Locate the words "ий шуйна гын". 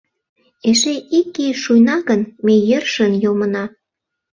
1.45-2.21